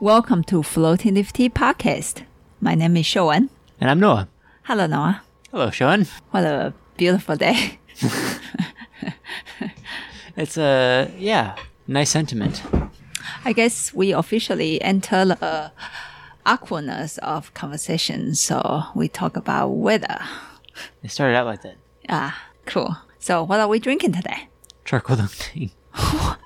[0.00, 2.22] Welcome to Floating Leaves Tea Podcast.
[2.60, 3.48] My name is Sean.
[3.80, 4.28] And I'm Noah.
[4.64, 5.22] Hello, Noah.
[5.50, 6.06] Hello, Sean.
[6.30, 7.78] What a beautiful day.
[10.38, 11.56] It's a, yeah,
[11.86, 12.62] nice sentiment.
[13.46, 15.72] I guess we officially enter the
[16.44, 20.18] awkwardness of conversation, so we talk about weather.
[21.02, 21.76] It started out like that.
[22.10, 22.98] Ah, cool.
[23.18, 24.48] So, what are we drinking today?
[24.84, 25.52] Charcoal dunk.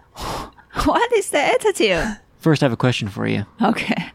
[0.85, 2.19] What is the attitude?
[2.41, 3.45] First, I have a question for you.
[3.63, 4.11] Okay.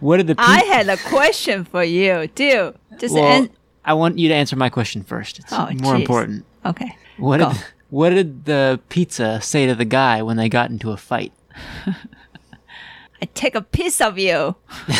[0.00, 2.74] What did the pe- I had a question for you, dude.
[2.98, 3.50] Just well, an-
[3.84, 5.38] I want you to answer my question first.
[5.40, 6.00] It's Oh, more jeez.
[6.00, 6.44] important.
[6.64, 6.96] okay.
[7.16, 7.50] What Go.
[7.52, 11.32] did, what did the pizza say to the guy when they got into a fight?
[11.86, 14.54] I take a piece of you.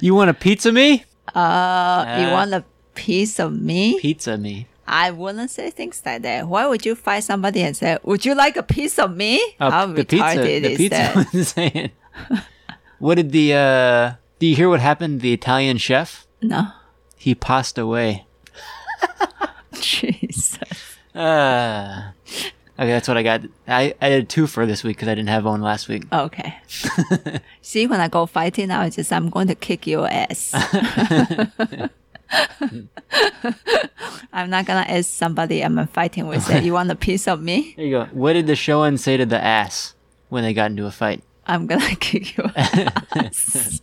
[0.00, 1.04] You want a pizza me?
[1.34, 4.00] Uh, you Uh, want a piece of me?
[4.00, 4.66] Pizza me.
[4.86, 6.48] I wouldn't say things like that.
[6.48, 9.40] Why would you find somebody and say, "Would you like a piece of me"?
[9.60, 10.16] Uh, How the pizza.
[10.24, 11.46] retarded The is pizza that?
[11.46, 11.90] saying.
[12.98, 13.54] What did the?
[13.54, 15.20] uh Do you hear what happened?
[15.20, 16.26] to The Italian chef.
[16.42, 16.66] No,
[17.16, 18.26] He passed away.
[19.80, 20.58] Jesus.
[21.14, 22.10] Uh,
[22.78, 23.42] okay, that's what I got.
[23.68, 26.04] I, I did two for this week because I didn't have one last week.
[26.12, 26.56] Okay.
[27.62, 30.52] See, when I go fighting now, it's just I'm going to kick your ass.
[34.32, 36.42] I'm not gonna ask somebody I'm fighting with.
[36.42, 37.74] Say, you want a piece of me?
[37.76, 38.04] There you go.
[38.12, 39.94] What did the Showan say to the ass
[40.28, 41.22] when they got into a fight?
[41.46, 43.80] I'm gonna kick your ass.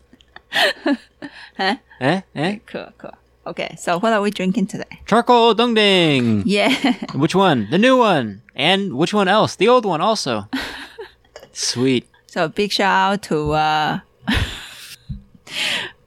[1.57, 1.77] Eh?
[2.35, 2.59] Eh?
[2.65, 3.11] cool, cool.
[3.45, 5.01] Okay, so what are we drinking today?
[5.05, 6.43] Charcoal dongding.
[6.45, 6.69] Yeah.
[7.15, 7.67] Which one?
[7.71, 8.41] The new one.
[8.55, 9.55] And which one else?
[9.55, 10.47] The old one also.
[11.51, 12.07] Sweet.
[12.27, 13.99] So big shout out to uh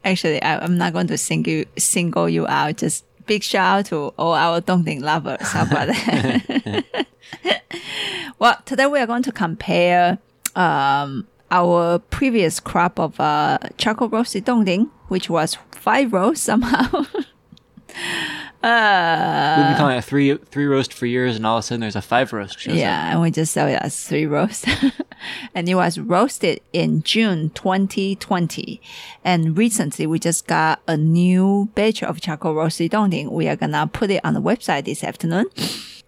[0.04, 3.86] actually I, I'm not going to single you, single you out, just big shout out
[3.86, 5.48] to all our Dongding lovers.
[5.48, 7.06] How about that?
[8.38, 10.18] well, today we are going to compare
[10.54, 17.06] um our previous crop of uh charcoal roasted Dongding, which was five rows somehow.
[18.62, 21.96] We've been calling it three three roast for years, and all of a sudden there's
[21.96, 22.60] a five roast.
[22.60, 22.78] Shows up.
[22.78, 24.66] Yeah, and we just sell it as three roast.
[25.54, 28.80] and it was roasted in June 2020.
[29.24, 33.30] And recently we just got a new batch of charcoal roasted dongding.
[33.30, 35.46] We are gonna put it on the website this afternoon.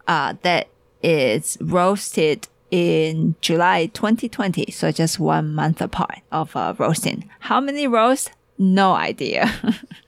[0.07, 0.69] Uh, that
[1.03, 4.71] is roasted in July 2020.
[4.71, 7.29] So just one month apart of uh, roasting.
[7.41, 8.31] How many roasts?
[8.59, 9.53] No idea.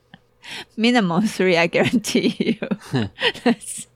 [0.77, 2.69] Minimum three, I guarantee you.
[3.45, 3.87] That's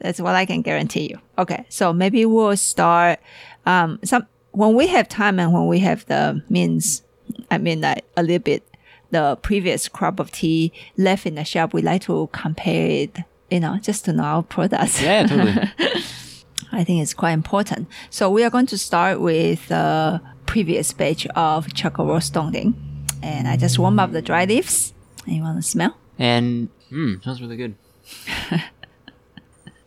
[0.00, 1.20] that's what I can guarantee you.
[1.38, 3.20] Okay, so maybe we'll start
[3.66, 7.02] um some when we have time and when we have the means.
[7.50, 8.66] I mean, like a little bit
[9.10, 11.72] the previous crop of tea left in the shop.
[11.72, 13.18] We like to compare it,
[13.50, 15.00] you know, just to know our products.
[15.00, 15.70] Yeah, totally.
[16.72, 17.88] I think it's quite important.
[18.10, 22.74] So we are going to start with the previous batch of chocolate roast dongding,
[23.22, 24.92] and I just warm up the dry leaves.
[25.26, 25.96] And you want to smell?
[26.18, 27.74] and mm, smells really good.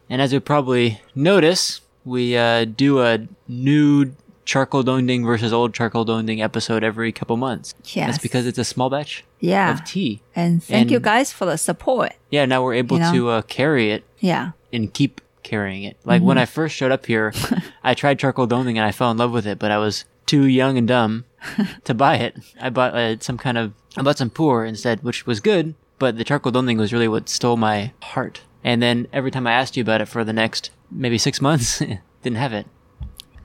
[0.10, 4.14] and as you probably notice, we uh, do a new
[4.46, 7.74] charcoal dongding versus old charcoal dongding episode every couple months.
[7.86, 8.08] Yes.
[8.12, 9.72] That's because it's a small batch Yeah.
[9.74, 10.22] of tea.
[10.36, 12.14] And thank you guys for the support.
[12.30, 13.14] Yeah, now we're able You know?
[13.14, 14.52] to uh, carry it Yeah.
[14.74, 15.98] and keep carrying it.
[16.04, 17.34] Like when I first showed up here,
[17.84, 20.46] I tried charcoal dongding and I fell in love with it, but I was too
[20.46, 21.26] young and dumb
[21.86, 22.36] to buy it.
[22.60, 26.18] I bought uh, some kind of I bought some puer instead, which was good, but
[26.18, 28.42] the charcoal dongding was really what stole my heart.
[28.64, 31.80] And then every time I asked you about it for the next maybe six months,
[32.24, 32.66] didn't have it.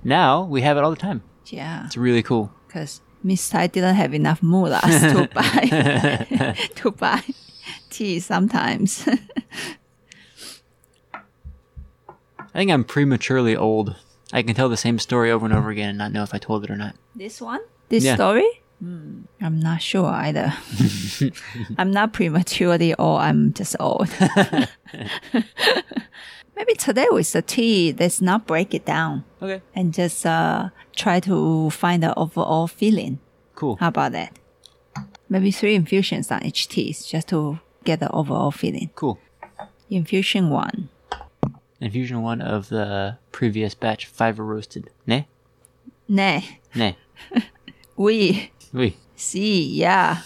[0.04, 1.22] Now we have it all the time.
[1.46, 1.86] Yeah.
[1.86, 2.52] It's really cool.
[2.66, 7.22] Because Miss Tai didn't have enough mullahs to buy to buy
[7.90, 9.06] tea sometimes.
[12.38, 13.96] I think I'm prematurely old.
[14.32, 16.38] I can tell the same story over and over again and not know if I
[16.38, 16.94] told it or not.
[17.14, 17.60] this one?
[17.88, 18.14] This Yeah.
[18.14, 18.46] story?
[18.80, 20.52] Hmm, I'm not sure either.
[21.78, 24.08] I'm not prematurely old, I'm just old.
[26.56, 29.62] Maybe today with the tea, let's not break it down Okay.
[29.74, 33.20] and just uh, try to find the overall feeling.
[33.54, 33.76] Cool.
[33.76, 34.36] How about that?
[35.28, 38.90] Maybe three infusions on each tea just to get the overall feeling.
[38.94, 39.18] Cool.
[39.90, 40.88] Infusion one.
[41.80, 44.90] Infusion one of the previous batch, five roasted.
[45.06, 45.26] Ne?
[46.08, 46.60] Ne.
[46.74, 46.96] Ne.
[47.96, 48.96] We Oui.
[49.16, 50.22] see, yeah.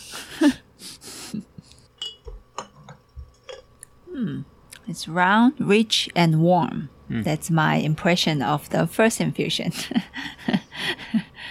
[4.10, 4.40] hmm.
[4.88, 6.90] It's round, rich, and warm.
[7.08, 7.22] Hmm.
[7.22, 9.72] That's my impression of the first infusion.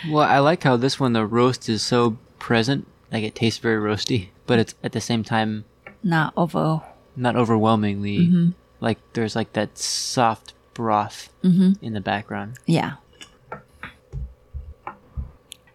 [0.10, 2.88] Well, I like how this one, the roast is so present.
[3.12, 5.66] Like it tastes very roasty, but it's at the same time
[6.04, 6.82] Not over.
[7.16, 8.20] not overwhelmingly.
[8.20, 8.50] Mm-hmm.
[8.80, 11.74] Like there's like that soft broth mm-hmm.
[11.86, 12.58] in the background.
[12.66, 12.94] Yeah.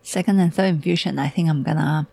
[0.07, 2.07] Second and third infusion, I think I'm gonna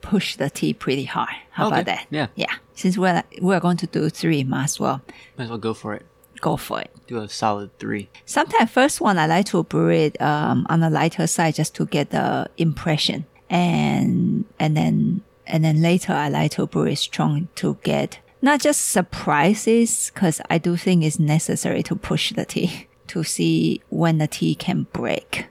[0.00, 1.36] push the tea pretty hard.
[1.50, 2.06] How Okay, about that?
[2.10, 2.28] yeah.
[2.36, 2.54] Yeah.
[2.74, 5.02] Since we're we're going to do three, might as well
[5.36, 6.04] Might as well go for it.
[6.40, 6.90] go for it.
[7.06, 8.08] Do a solid three.
[8.24, 11.84] Sometimes first one I like to brew it um, on the lighter side just to
[11.86, 17.48] get the impression, and and then and then later I like to brew it strong
[17.56, 22.88] to get not just surprises because I do think it's necessary to push the tea
[23.08, 25.46] to see when the tea can break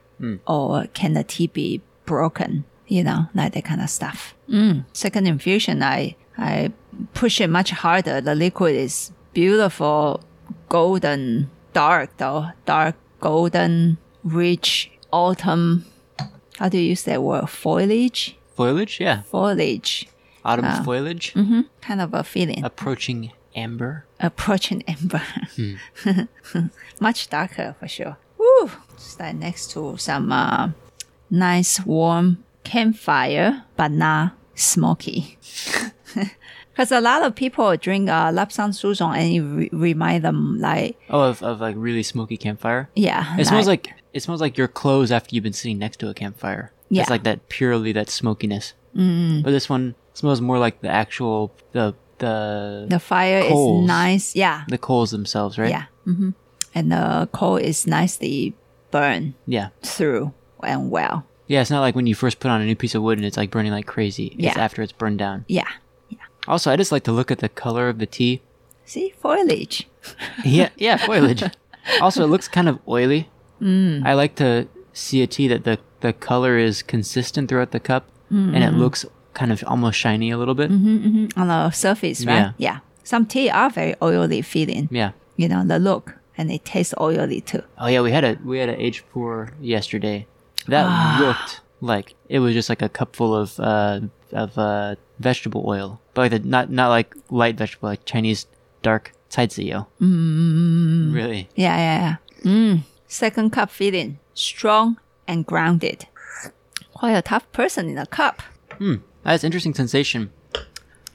[0.48, 2.66] or can the tea be broken.
[2.88, 4.36] You know, like that kind of stuff.
[4.50, 4.86] Mm.
[4.94, 6.72] Second infusion, I I
[7.14, 8.22] push it much harder.
[8.22, 10.22] The liquid is beautiful
[10.70, 15.86] golden dark though dark golden rich autumn
[16.60, 19.24] how do you use that word foliage Foliage, yeah.
[19.24, 20.08] foliage
[20.46, 20.84] Autumn Ah.
[20.86, 21.34] foliage.
[21.82, 24.06] kind of a feeling Approaching amber.
[24.20, 25.22] approaching amber
[27.00, 28.18] much darker for sure!
[28.98, 30.70] Stand next to some uh,
[31.30, 35.38] nice warm campfire but not smoky
[36.72, 40.98] because a lot of people drink uh, lapsang souchong and it re- remind them like
[41.10, 42.90] Oh, of, of like really smoky campfire.
[42.96, 46.10] yeah It smells like it smells like your clothes after you've been sitting next to
[46.10, 46.72] a campfire.
[46.90, 47.02] Yeah.
[47.02, 48.74] It's like that purely that smokiness.
[48.96, 49.42] Mm.
[49.44, 53.84] But this one smells more like the actual the the The fire Coals.
[53.84, 54.36] is nice.
[54.36, 54.64] Yeah.
[54.70, 55.70] the coals themselves, right?
[55.72, 55.86] Yeah.
[56.06, 56.32] hmm
[56.76, 58.54] And the coal is nicely
[58.94, 59.70] burned Yeah.
[59.82, 60.32] through
[60.64, 61.26] and well.
[61.48, 63.26] Yeah, it's not like when you first put on a new piece of wood and
[63.26, 64.28] it's like burning like crazy.
[64.38, 64.60] It's Yeah.
[64.66, 65.44] after it's burned down.
[65.50, 65.68] Yeah.
[66.10, 66.20] Yeah.
[66.48, 68.42] Also, I just like to look at the color of the tea.
[68.86, 69.88] See, foliage.
[70.46, 71.44] yeah, yeah, foliage.
[72.02, 73.30] also, it looks kind of oily.
[73.62, 74.06] Mm.
[74.06, 78.04] I like to see a tea that the the color is consistent throughout the cup
[78.30, 78.64] and Mm-hmm.
[78.64, 80.70] it looks kind of almost shiny a little bit.
[80.72, 82.54] On the surface, right?
[82.58, 82.80] Yeah.
[83.04, 84.88] Some tea are very oily feeling.
[84.92, 85.12] Yeah.
[85.38, 86.16] You know, the look.
[86.38, 87.62] And it tastes oily too.
[87.78, 90.26] Oh yeah, we had a we had an age puer yesterday.
[90.68, 91.18] That Ah.
[91.22, 94.02] looked like it was just like a cupful of uh
[94.32, 98.48] of uh vegetable oil, but like the, not not like light vegetable, like Chinese
[98.82, 99.86] dark caiziyo.
[100.02, 101.14] Mm.
[101.14, 101.50] Really?
[101.56, 102.16] Yeah, yeah, yeah.
[102.52, 102.80] Mm.
[103.08, 104.18] Second cup feeling.
[104.34, 104.98] Strong
[105.28, 106.08] and grounded.
[106.94, 108.42] Quite a tough person in a cup.
[108.80, 110.32] Hmm, that's interesting sensation.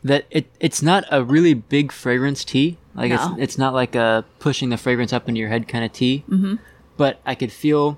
[0.04, 2.78] That it it's not a really big fragrance tea.
[2.98, 3.32] Like No.
[3.34, 6.24] it's it's not like a pushing the fragrance up into your head kind of tea.
[6.28, 6.56] Mm-hmm.
[6.96, 7.96] But I could feel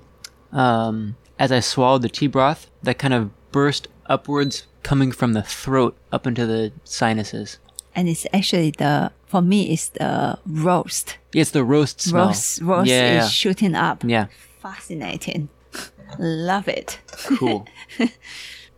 [0.51, 5.41] um, as I swallowed the tea broth that kind of burst upwards, coming from the
[5.41, 7.57] throat up into the sinuses.
[7.95, 11.17] And it's actually the, for me, it's the roast.
[11.33, 12.27] Yeah, it's the roast smell.
[12.27, 14.03] Roast, roast yeah, is shooting up.
[14.05, 14.27] yeah,
[14.61, 15.49] Fascinating.
[16.19, 16.99] Love it.
[17.37, 17.67] cool.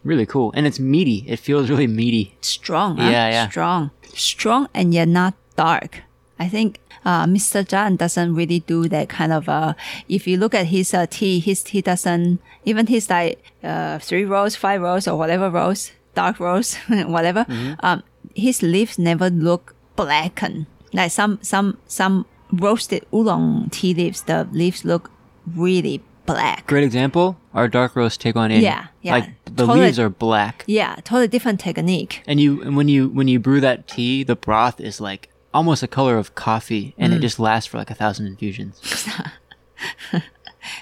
[0.04, 1.26] really cool, and it's meaty.
[1.28, 2.36] It feels really meaty.
[2.42, 2.98] Strong.
[2.98, 3.10] huh?
[3.10, 3.50] Yeah, yeah.
[3.50, 3.92] Strong.
[4.16, 6.02] Strong and yet not dark.
[6.40, 7.64] I think uh, Mr.
[7.64, 9.48] Zhang doesn't really do that kind of.
[9.48, 9.74] Uh,
[10.10, 14.26] if you look at his uh, tea, his tea doesn't even his like uh, three
[14.26, 17.46] rows, five rows, or whatever rows, dark rows, whatever.
[17.46, 17.74] Mm-hmm.
[17.86, 18.04] Um,
[18.36, 20.66] his leaves never look blackened.
[20.92, 25.12] Like some some some roasted oolong tea leaves, the leaves look
[25.56, 26.66] really black.
[26.68, 27.38] Great example.
[27.54, 28.62] Our dark roast Tieguanyin.
[28.62, 29.12] Yeah, yeah.
[29.14, 30.64] Like the Totally- leaves are black.
[30.68, 32.24] Yeah, totally different technique.
[32.28, 35.82] And you and when you when you brew that tea, the broth is like almost
[35.82, 37.22] the color of coffee, and it Mm.
[37.22, 38.80] just lasts for like a thousand infusions.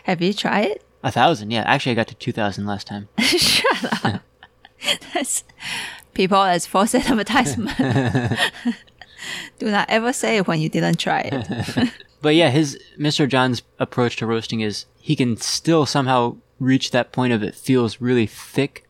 [0.03, 0.83] Have you tried it?
[1.03, 1.63] A thousand, yeah.
[1.65, 3.07] Actually, I got to two thousand last time.
[3.19, 4.21] Shut up.
[5.13, 5.43] That's
[6.13, 7.77] people as false advertisement.
[9.59, 11.91] Do not ever say it when you didn't try it.
[12.21, 13.27] But yeah, his Mr.
[13.29, 17.99] Zhang's approach to roasting is he can still somehow reach that point of it feels
[18.01, 18.85] really thick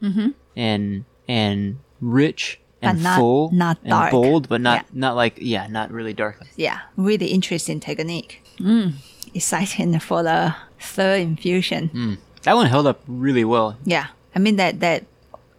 [0.55, 2.97] and and rich and.
[2.97, 4.11] But not- full, not dark.
[4.11, 4.83] bold, but not Yeah.
[4.93, 6.37] not like yeah, not really dark.
[6.55, 8.41] yeah, really interesting technique.
[8.59, 8.93] Mm,
[9.33, 12.17] exciting for the third infusion.
[12.43, 13.75] That one held up really well.
[13.85, 15.05] Yeah, I mean that that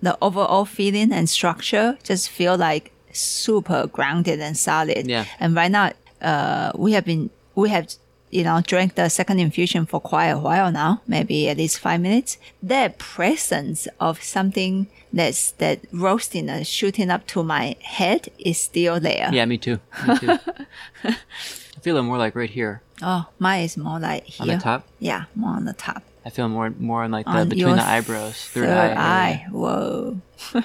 [0.02, 5.06] the overall feeling and structure just feel like super grounded and solid.
[5.06, 5.26] Yeah.
[5.38, 7.86] And right now, uh, we have been we have
[8.32, 12.00] you know drank the second infusion for quite a while now, maybe at least five
[12.00, 12.38] minutes.
[12.62, 18.98] That presence of something that's that roasting and shooting up to my head is still
[18.98, 19.28] there.
[19.32, 19.78] Yeah, me too.
[20.08, 20.38] Me too.
[21.04, 24.42] I feel it more like right here Oh, mine is more like here.
[24.42, 24.86] on the top.
[25.00, 26.02] Yeah, more on the top.
[26.24, 29.44] I feel more more on like the On between the eyebrows, third, Third eye.
[29.44, 29.46] eye.
[29.50, 30.20] Whoa.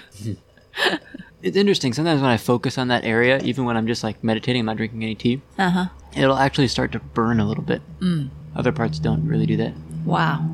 [1.42, 1.94] it's interesting.
[1.94, 4.78] Sometimes when I focus on that area, even when I'm just like meditating, I'm not
[4.78, 5.42] drinking any tea.
[5.58, 5.86] Uh huh.
[6.16, 7.82] It'll actually start to burn a little bit.
[8.00, 8.30] Mm.
[8.56, 9.74] Other parts don't really do that.
[10.04, 10.50] Wow.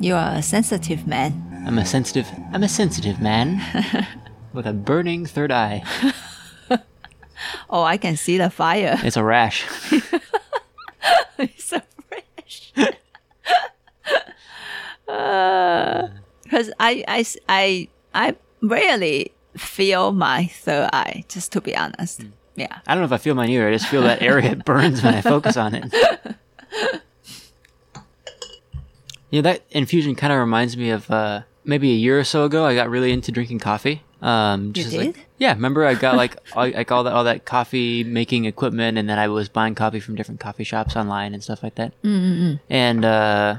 [0.00, 1.44] You are a sensitive man.
[1.66, 2.28] I'm a sensitive.
[2.52, 3.60] I'm a sensitive man
[4.52, 5.82] with a burning third eye.
[7.70, 8.98] oh, I can see the fire.
[9.02, 9.66] It's a rash.
[11.38, 12.72] it's a rash.
[15.04, 22.24] Because uh, I, I, I, I rarely feel my third eye, just to be honest.
[22.56, 22.78] Yeah.
[22.86, 23.68] I don't know if I feel mine either.
[23.68, 25.92] I just feel that area burns when I focus on it.
[29.30, 32.64] Yeah, that infusion kind of reminds me of uh, maybe a year or so ago.
[32.64, 34.02] I got really into drinking coffee.
[34.22, 35.06] Um, just did?
[35.06, 38.98] Like, yeah, remember I got like all, like all that all that coffee making equipment,
[38.98, 41.92] and then I was buying coffee from different coffee shops online and stuff like that.
[42.02, 42.56] Mm-hmm.
[42.70, 43.58] And uh,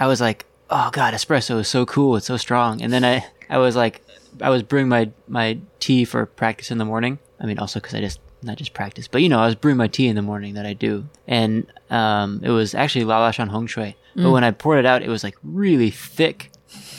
[0.00, 2.16] I was like, oh god, espresso is so cool.
[2.16, 2.82] It's so strong.
[2.82, 4.03] And then I I was like,
[4.40, 7.18] I was brewing my my tea for practice in the morning.
[7.40, 9.76] I mean, also because I just not just practice, but you know, I was brewing
[9.76, 13.48] my tea in the morning that I do, and um, it was actually Lala Shan
[13.48, 13.96] Hong Shui.
[14.14, 14.32] But mm.
[14.32, 16.52] when I poured it out, it was like really thick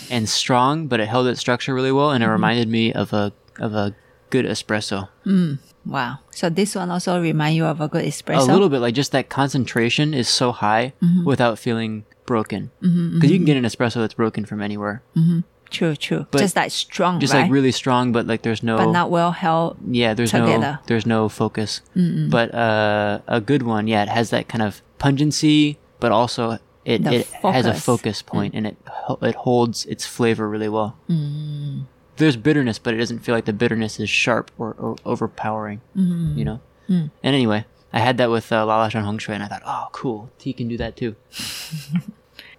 [0.10, 2.34] and strong, but it held its structure really well, and it mm-hmm.
[2.34, 3.96] reminded me of a of a
[4.30, 5.10] good espresso.
[5.26, 5.60] Mm.
[5.86, 6.20] Wow.
[6.32, 8.50] So this one also remind you of a good espresso.
[8.50, 11.24] A little bit like just that concentration is so high Mm-hmm.
[11.26, 12.72] without feeling broken.
[12.82, 13.46] Mm-hmm, because you mm-hmm.
[13.46, 15.04] can get an espresso that's broken from anywhere,
[15.70, 16.28] True, true.
[16.32, 17.42] But just like strong, just right?
[17.44, 19.78] like really strong, but like there's no but not well held.
[19.90, 21.82] yeah, there's no there's no focus.
[21.96, 27.04] But uh, a good one, yeah, it has that kind of pungency, but also it,
[27.04, 27.84] The it has a focus.
[27.84, 28.78] focus point and it
[29.22, 30.96] it holds its flavor really well.
[32.18, 35.82] There's bitterness, but it doesn't feel like the bitterness is sharp or, or overpowering.
[35.96, 36.60] You know.
[36.88, 39.88] And anyway, I had that with uh, Lala Shan Hong Shui, and I thought, oh,
[39.92, 41.16] cool, tea can do that too.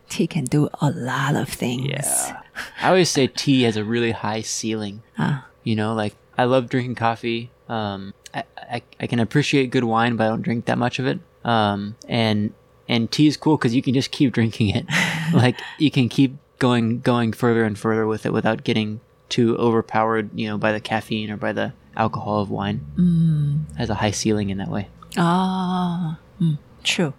[0.08, 2.30] Tea can do a lot of things.
[2.86, 5.02] I always say tea has a really high ceiling.
[5.18, 5.48] Ah.
[5.64, 7.50] You know, like I love drinking coffee.
[7.68, 11.06] Um, I, I, I can appreciate good wine, but I don't drink that much of
[11.08, 11.18] it.
[11.44, 12.54] Um, and
[12.88, 14.86] and tea is cool because you can just keep drinking it.
[15.34, 19.00] like you can keep going going further and further with it without getting
[19.30, 20.30] too overpowered.
[20.38, 22.86] You know, by the caffeine or by the alcohol of wine.
[22.96, 23.76] Mm.
[23.78, 24.86] Has a high ceiling in that way.
[25.16, 27.14] Ah, mm, true.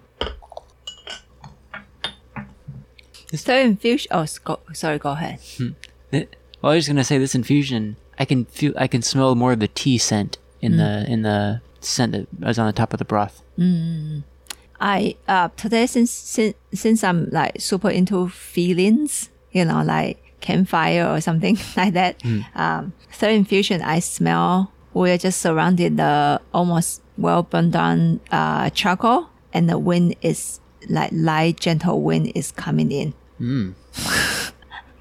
[3.34, 4.08] Third infusion.
[4.12, 4.98] Oh, go, sorry.
[5.00, 5.40] Go ahead.
[6.12, 7.98] It- well, I was just gonna say this infusion.
[8.18, 11.62] I can feel, I can smell more of the tea scent in the in the
[11.82, 13.44] scent that was on the top of the broth.
[14.80, 21.06] I uh today since since since I'm like super into feelings, you know, like campfire
[21.08, 22.22] or something like that.
[22.56, 29.30] Um, third infusion, I smell we're just surrounded the almost well burned down uh charcoal,
[29.54, 33.14] and the wind is like light, gentle wind is coming in.
[33.40, 33.74] Mm.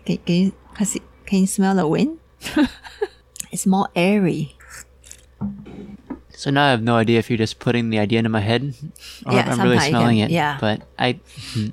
[0.05, 2.19] Can, can you can you- can you smell the wind?
[3.51, 4.55] it's more airy.
[6.31, 8.75] So now I have no idea if you're just putting the idea into my head
[9.27, 10.35] or Yeah, if I'm really smelling can- it.
[10.35, 10.59] yeah.
[10.61, 11.19] But I,
[11.55, 11.69] hmm,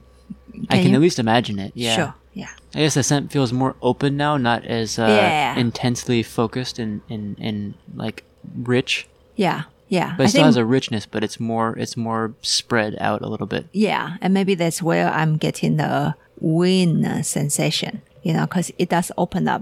[0.70, 1.74] I Can can you- at least imagine it.
[1.76, 1.96] Yeah.
[1.96, 2.14] Sure.
[2.34, 2.50] Yeah.
[2.74, 5.56] I guess the scent feels more open now, not as uh, Yeah.
[5.58, 8.24] intensely focused and, and, and like
[8.56, 9.08] rich.
[9.36, 9.64] Yeah.
[9.94, 10.16] Yeah.
[10.18, 13.22] But I it still think- has a richness, but it's more it's more spread out
[13.22, 13.68] a little bit.
[13.72, 18.90] Yeah, and maybe that's where I'm getting the wind uh, sensation, you know, because it
[18.90, 19.62] does open up.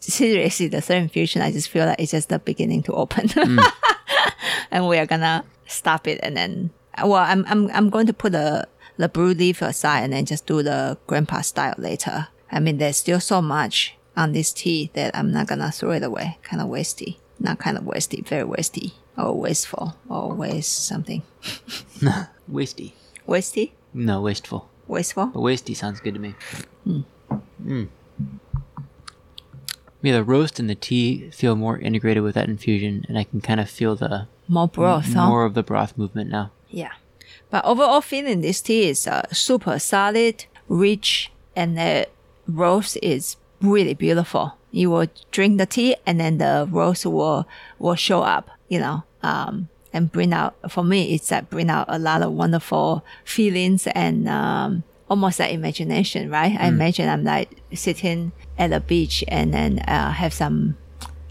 [0.00, 3.28] Seriously, the third infusion, I just feel like it's just the beginning to open,
[4.70, 8.32] and we are gonna stop it, and then well, I'm I'm I'm going to put
[8.32, 8.66] the
[8.96, 12.28] the brew leaf aside, and then just do the grandpa style later.
[12.50, 16.02] I mean, there's still so much on this tea that I'm not gonna throw it
[16.02, 16.38] away.
[16.42, 21.22] Kind of wasty, not kind of wasty, very wasty, or wasteful, or waste something.
[22.50, 22.92] Wasty.
[23.26, 24.68] Wasty, No, wasteful.
[24.86, 25.26] wasteful.
[25.26, 26.34] But wasty sounds good to me.
[26.86, 27.88] Mm.
[30.00, 33.40] Yeah, the roast and the tea feel more integrated with that infusion, and I can
[33.40, 35.26] kind of feel the More broth, huh?
[35.28, 36.52] more of the broth movement now.
[36.70, 36.92] Yeah.
[37.50, 42.06] But overall feeling this tea is uh, super solid, rich, and the
[42.46, 44.54] roast is really beautiful.
[44.70, 47.48] You will drink the tea and then the roast will,
[47.78, 51.85] will show up, you know, um, and bring out, for me, it's like bring out
[51.87, 56.55] a lot of wonderful feelings and, um, almost like imagination, right?
[56.59, 60.75] I imagine I'm like sitting at the beach and then, uh, have some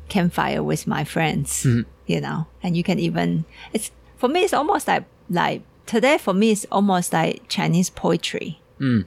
[0.08, 1.64] campfire with my friends,
[2.06, 6.32] you know, and you can even, it's, for me, it's almost like, like today for
[6.34, 8.60] me, it's almost like Chinese poetry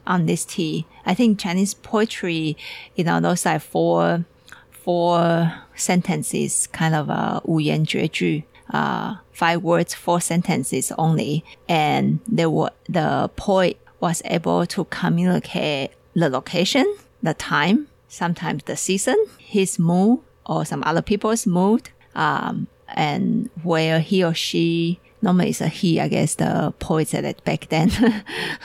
[0.07, 0.85] on this tea.
[1.05, 2.55] I think Chinese poetry,
[2.95, 4.25] you know, those like four,
[4.71, 11.44] four sentences, kind of a 五言绝句, uh, five words, four sentences only.
[11.68, 18.76] And they were, the poet was able to communicate the location, the time, sometimes the
[18.76, 25.50] season, his mood, or some other people's mood, um, and where he or she normally
[25.50, 27.90] it's a he, I guess the poet said it back then.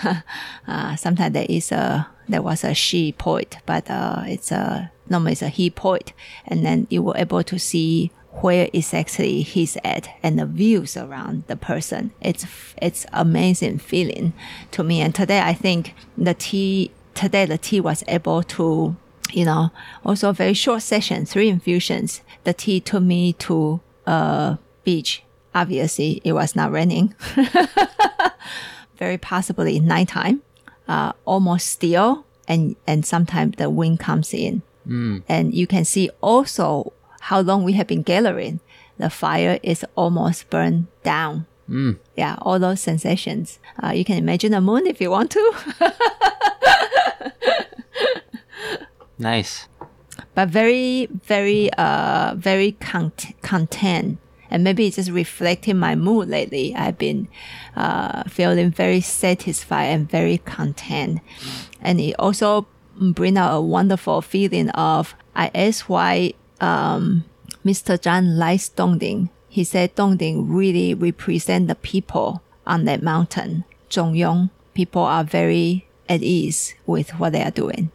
[0.68, 5.34] uh, sometimes there is a there was a she poet, but uh, it's a normally
[5.34, 6.14] it's a he poet,
[6.46, 11.44] and then you were able to see where exactly he's at and the views around
[11.48, 12.12] the person.
[12.22, 12.46] It's
[12.82, 14.34] it's amazing feeling
[14.72, 15.02] to me.
[15.02, 18.96] And today I think the tea today the tea was able to
[19.32, 19.72] you know,
[20.06, 22.22] also very short session, three infusions.
[22.46, 25.24] The tea took me to a beach.
[25.54, 27.14] Obviously, it was not raining.
[28.98, 30.42] very possibly nighttime,
[30.88, 34.62] uh, almost still, and and sometimes the wind comes in,
[35.28, 36.94] and you can see also
[37.30, 38.60] how long we have been gathering.
[38.98, 41.46] The fire is almost burned down.
[42.16, 43.58] Yeah, all those sensations.
[43.84, 45.44] Uh, you can imagine the moon if you want to.
[49.18, 49.68] Nice.
[50.34, 54.18] but very, very, uh, very cont- content.
[54.52, 56.76] And maybe it's just reflecting my mood lately.
[56.76, 57.28] I've been
[57.76, 61.22] uh, feeling very satisfied and very content.
[61.82, 62.68] And it also
[63.00, 67.24] bring out a wonderful feeling of, I asked why um,
[67.66, 67.98] Mr.
[67.98, 69.30] Zhang likes Dongding.
[69.50, 73.64] He said Dongding really represent the people on that mountain.
[73.90, 77.90] Zhongyong, people are very at ease with what they are doing.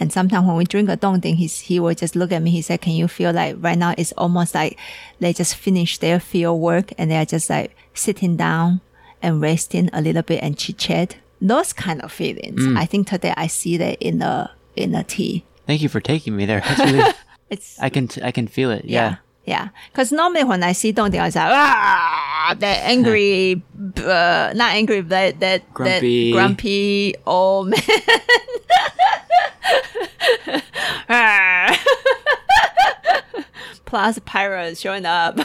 [0.00, 2.50] And sometimes when we drink a Dongding, he's, he will just look at me.
[2.50, 4.78] He said, can you feel like right now it's almost like
[5.20, 8.80] they just finished their field work and they are just like sitting down
[9.22, 11.16] and resting a little bit and chit chat.
[11.40, 12.60] Those kind of feelings.
[12.76, 15.44] I think today I see that in the, in the tea.
[15.66, 16.60] Thank you for taking me there.
[16.60, 17.12] That's really,
[17.54, 18.84] It's, I can, I can feel it.
[18.84, 19.16] Yeah.
[19.44, 19.68] Yeah.
[19.92, 23.62] Because normally when I see Dongding, I was like, ah, that angry,
[23.98, 26.32] uh, not angry, but that, Grumpy.
[26.32, 27.68] that grumpy old
[31.08, 31.08] man.
[33.84, 35.36] Plus pirates showing up.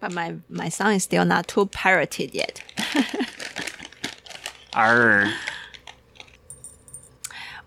[0.00, 2.62] but my, my son is still not too pirated yet.
[4.74, 5.32] Arr.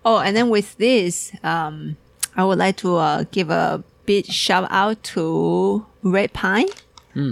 [0.04, 1.96] Oh, and then with this, um,
[2.36, 6.66] I would like to uh, give a big shout out to Red Pine.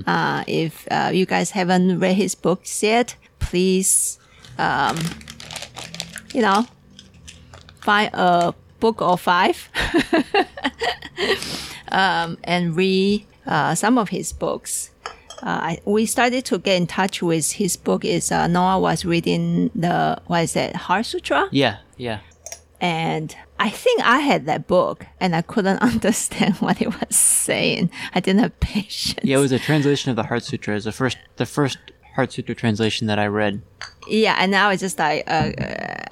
[0.07, 4.19] Uh, if uh, you guys haven't read his books yet, please,
[4.59, 4.99] um,
[6.35, 6.67] you know,
[7.81, 9.71] find a book or five
[11.89, 14.91] um, and read uh, some of his books.
[15.43, 18.05] Uh, I, we started to get in touch with his book.
[18.05, 21.49] Is uh, Noah was reading the what is that Heart Sutra?
[21.51, 21.79] Yeah.
[21.97, 22.21] Yeah.
[22.81, 27.91] And I think I had that book and I couldn't understand what it was saying.
[28.15, 29.21] I didn't have patience.
[29.23, 29.39] Yeah.
[29.39, 30.73] It was a translation of the Heart Sutra.
[30.73, 31.79] It was the first, the first
[32.15, 33.63] Heart Sutra translation that I read.
[34.09, 35.53] Yeah, and now it's just like uh,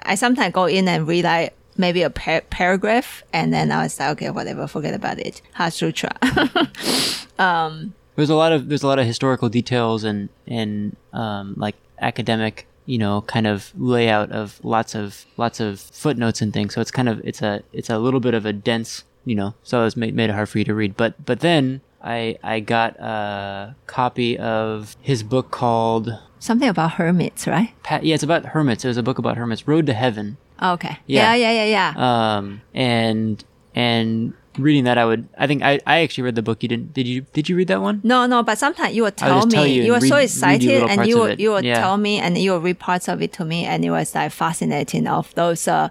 [0.05, 3.99] I sometimes go in and read like maybe a par- paragraph, and then I was
[3.99, 5.43] like, okay, whatever, forget about it.
[5.55, 6.11] Heart Sutra.
[8.17, 12.67] There's a lot of there's a lot of historical details and and um, like academic
[12.89, 16.75] you know kind of layout of lots of lots of footnotes and things.
[16.75, 19.55] So it's kind of it's a it's a little bit of a dense you know.
[19.63, 20.97] So it's made made it hard for you to read.
[20.97, 27.47] But but then I I got a copy of his book called Something about hermits,
[27.47, 27.71] right?
[27.83, 28.85] Pa- yeah it's about hermits.
[28.85, 29.69] It was a book about hermits.
[29.69, 30.39] Road to Heaven.
[30.63, 30.99] Okay.
[31.07, 31.35] Yeah.
[31.35, 32.37] Yeah, yeah, yeah, yeah.
[32.39, 36.63] Um and and reading that I would I think I I actually read the book.
[36.63, 38.01] You didn't did you did you read that one?
[38.05, 40.25] No, no, but sometimes you will tell me tell you you were so read- you
[40.25, 41.81] excited and you will, you will Yeah.
[41.81, 44.33] tell me and you will read parts of it to me and it was like
[44.33, 45.89] fascinating of those uh,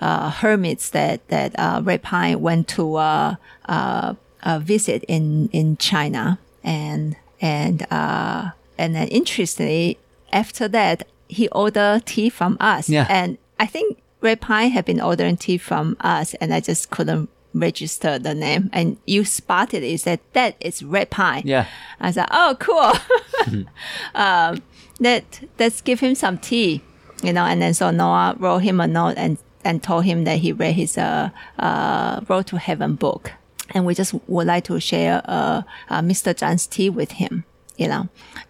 [0.00, 3.36] uh, hermits that that uh, Red Pine went to uh,
[3.68, 9.98] uh, uh, visit in in China and and uh, and then interestingly
[10.32, 13.06] after that he ordered tea from us Yeah.
[13.08, 17.28] and I think Red Pine had been ordering tea from us and I just couldn't
[17.58, 21.66] register the name and you spotted it you said that is Red Pine Yeah.
[22.00, 23.64] I like, oh, cool.
[24.14, 24.62] um,
[25.00, 26.82] that let's give him some tea,
[27.22, 27.44] you know.
[27.44, 30.74] And then so Noah wrote him a note and and told him that he read
[30.74, 33.32] his uh, uh, Road to Heaven book,
[33.70, 36.34] and we just would like to share uh, uh, Mr.
[36.34, 37.44] Zhang's tea with him,
[37.76, 38.08] you know.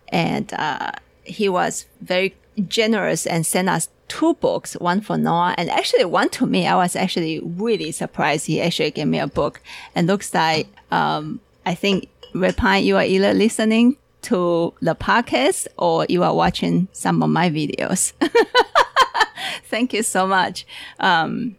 [0.09, 0.93] And uh,
[1.25, 2.37] he was very
[2.69, 6.67] generous and sent us two books, one for Noah and actually one to me.
[6.67, 8.47] I was actually really surprised.
[8.47, 9.61] He actually gave me a book
[9.95, 15.69] and looks like, um, I think Red Pine, you are either listening to the podcast
[15.79, 18.13] or you are watching some of my videos.
[19.65, 20.67] Thank you so much.
[21.01, 21.57] Um,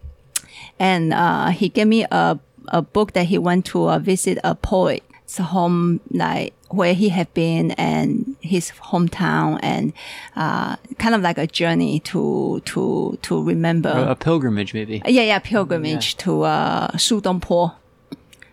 [0.80, 4.56] and uh, he gave me a, a book that he went to uh, visit a
[4.56, 9.94] poet's home, like where he had been and his hometown, and
[10.36, 13.90] uh, kind of like a journey to to to remember.
[13.90, 15.02] A, a pilgrimage maybe.
[15.06, 17.74] yeah, yeah, pilgrimage to uh, Sudongpo,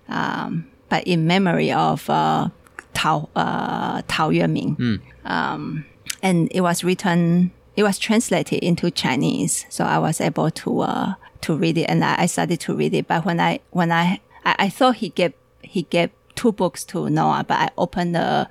[0.09, 2.48] um, but in memory of uh,
[2.94, 5.00] Tao uh, Tao Yuanming.
[5.24, 5.85] Um,
[6.22, 11.14] and it was written, it was translated into Chinese, so I was able to uh,
[11.42, 13.09] to read it, and I, I started to read it.
[13.09, 17.09] But when I when I I, I thought he gave he gave two books to
[17.11, 18.49] Noah, but I opened the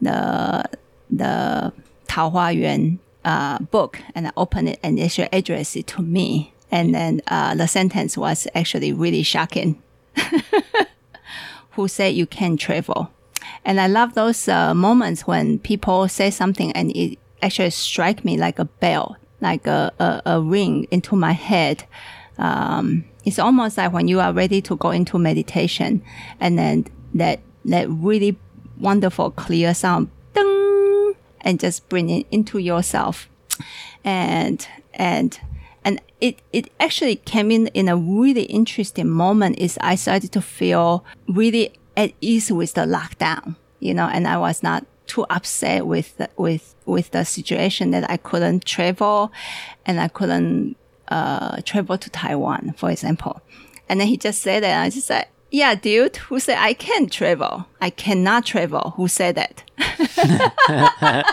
[0.00, 0.64] the
[1.10, 1.72] the
[2.06, 6.02] Tao Hua Yuan uh, book and I opened it and they should address it to
[6.02, 6.52] me.
[6.70, 9.82] And then uh, the sentence was actually really shocking.
[11.72, 13.10] Who said you can't travel?
[13.64, 18.36] And I love those uh, moments when people say something and it actually strike me
[18.36, 21.84] like a bell, like a, a, a ring into my head.
[22.38, 26.02] Um, it's almost like when you are ready to go into meditation
[26.40, 28.36] and then that, that really
[28.78, 33.28] wonderful clear sound, ding, and just bring it into yourself.
[34.04, 35.38] And, and,
[35.84, 40.40] and it, it actually came in in a really interesting moment is I started to
[40.40, 45.86] feel really at ease with the lockdown, you know, and I was not too upset
[45.86, 49.32] with with with the situation that I couldn't travel,
[49.84, 50.76] and I couldn't
[51.08, 53.42] uh, travel to Taiwan, for example.
[53.88, 57.12] And then he just said that, I just said, "Yeah, dude, who said I can't
[57.12, 57.66] travel?
[57.80, 58.94] I cannot travel.
[58.96, 59.62] Who said that?"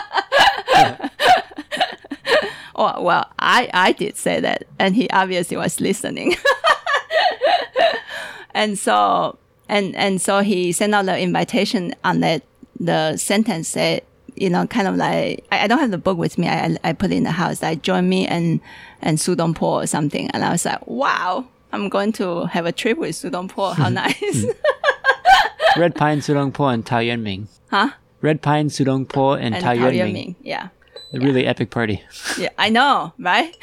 [2.76, 6.36] oh, well, I I did say that, and he obviously was listening.
[8.54, 12.42] and so and and so he sent out the invitation on that
[12.78, 14.02] the sentence said
[14.34, 16.92] you know kind of like I, I don't have the book with me I, I
[16.92, 18.60] put it in the house like join me and
[19.02, 22.98] and Sudongpo or something and I was like wow I'm going to have a trip
[22.98, 24.46] with Sudongpo how nice.
[25.76, 27.46] Red Pine Sudongpo and Tao Yuanming.
[27.70, 27.90] huh?
[28.22, 30.12] Red Pine Sudongpo and, and Tao Yuanming.
[30.12, 30.68] Yuanming yeah.
[31.12, 32.02] A really epic party.
[32.38, 33.56] yeah I know right?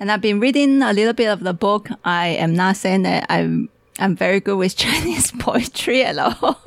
[0.00, 1.88] And I've been reading a little bit of the book.
[2.04, 6.60] I am not saying that I'm I'm very good with Chinese poetry at all.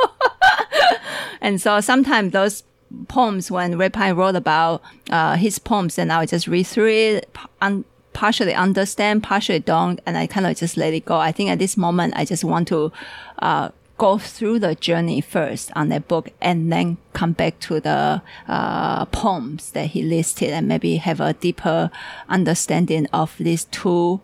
[1.41, 2.63] and so sometimes those
[3.09, 6.87] poems, when Red Pine wrote about uh, his poems, and I would just read through
[6.87, 7.83] it, un-
[8.17, 11.17] partially understand, partially don't, and I kind of just let it go.
[11.17, 12.91] I think at this moment, I just want to
[13.37, 18.23] uh, go through the journey first on that book and then come back to the
[18.47, 21.91] uh, poems that he listed and maybe have a deeper
[22.27, 24.19] understanding of these two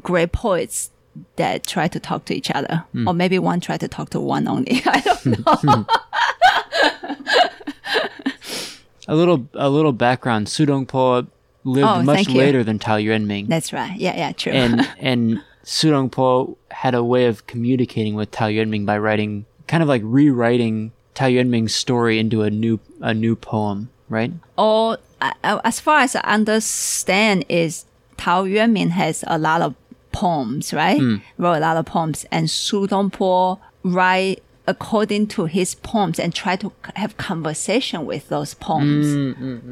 [0.00, 0.92] great poets
[1.34, 4.46] that try to talk to each other, or maybe one try to talk to one
[4.46, 4.80] only.
[4.86, 5.26] I don't
[5.66, 5.86] know.
[9.08, 10.46] A little a little background.
[10.46, 11.26] Sudongpo
[11.64, 13.48] lived Oh, much later than Tao Yuanming.
[13.48, 13.98] That's right.
[13.98, 14.52] Yeah, yeah, true.
[14.52, 19.88] and and Sudongpo had a way of communicating with Tao Yuanming by writing kind of
[19.88, 24.32] like rewriting Tao Yuanming's story into a new a new poem, right?
[24.58, 29.74] or uh, uh, as far as I understand, is Tao Yuanming has a lot of
[30.12, 31.00] poems, right?
[31.38, 36.56] Wrote a lot of poems, and Su Dongpo write according to his poems and try
[36.56, 39.06] to have conversation with those poems.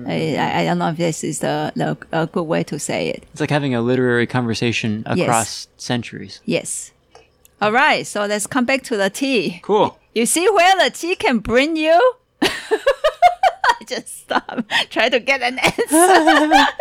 [0.07, 3.09] I, I- I don't know if this is the, the a good way to say
[3.09, 3.25] it.
[3.33, 5.19] It's like having a literary conversation Yes.
[5.21, 6.41] across centuries.
[6.45, 6.93] Yes.
[7.61, 9.61] All right, so let's come back to the tea.
[9.63, 9.99] Cool.
[10.15, 12.15] You see where the tea can bring you?
[12.43, 14.65] I just stop.
[14.91, 16.67] Try to get an answer.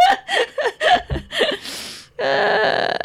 [2.20, 2.96] Uh,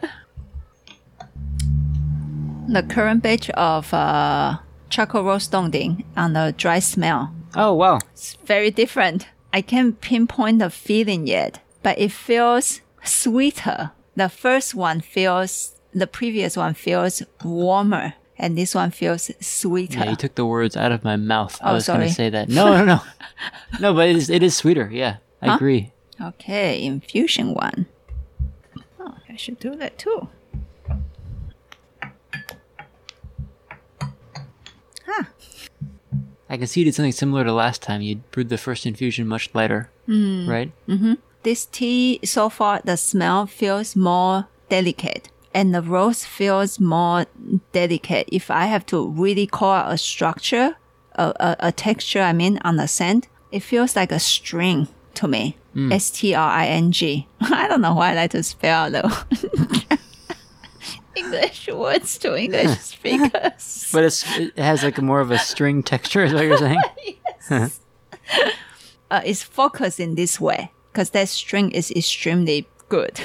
[2.69, 7.33] the current batch of uh, charcoal roast dongding on the dry smell.
[7.55, 7.99] Oh wow.
[8.13, 9.29] It's very different.
[9.53, 13.93] I can't pinpoint the feeling yet, but it feels sweeter.
[14.15, 19.99] The first one feels, the previous one feels warmer, and this one feels sweeter.
[20.01, 21.59] Yeah, you took the words out of my mouth.
[21.63, 22.49] I Oh, was going to say that.
[22.49, 23.01] No, no, no.
[23.81, 24.89] no, but it is it is sweeter.
[24.93, 25.17] Yeah.
[25.43, 25.55] I Huh?
[25.57, 25.93] agree.
[26.21, 27.87] Okay, infusion one.
[29.01, 30.29] Oh, I should do that too.
[36.49, 38.03] I can see you did something similar to last time.
[38.03, 40.49] You brewed the first infusion much lighter, Hmm.
[40.49, 40.73] right?
[41.43, 47.27] This tea, so far, the smell feels more delicate and the roast feels more
[47.73, 48.29] delicate.
[48.33, 50.77] If I have to really call out a structure,
[51.15, 55.29] a, a, a texture, I mean, on the scent, it feels like a string to
[55.29, 55.57] me.
[55.93, 57.27] S T R I N G.
[57.41, 59.03] I don't know why I like to spell the
[61.17, 63.89] English words to English speakers.
[63.93, 66.81] But it's, it has like more of a string texture, is what you're saying?
[69.11, 73.21] uh, it's focused in this way because that string is extremely good.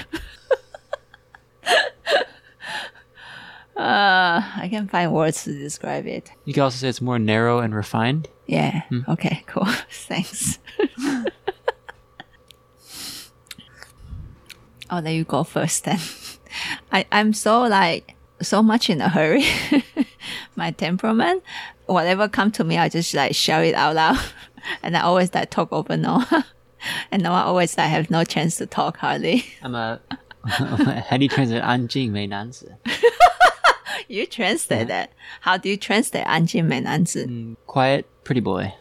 [3.76, 6.32] uh, I can find words to describe it.
[6.46, 8.30] You can also say it's more narrow and refined.
[8.48, 8.82] Yeah.
[9.08, 9.44] Okay.
[9.48, 9.66] Cool.
[9.90, 10.60] Thanks.
[14.90, 16.00] oh, there you go first then.
[16.93, 19.45] I I'm so like so much in a hurry.
[20.57, 21.43] My temperament,
[21.87, 24.19] whatever come to me, I just like shout it out loud,
[24.83, 26.45] and I always like talk over Noah,
[27.11, 29.45] and Noah always like have no chance to talk hardly.
[29.63, 30.01] I'm a.
[30.49, 32.77] How do you translate 安静美男子?
[34.09, 35.09] You translate that.
[35.41, 37.27] How do you translate 安静美男子?
[37.27, 38.73] Mm, Quiet, pretty boy.